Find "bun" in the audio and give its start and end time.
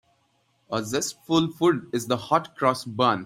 2.85-3.19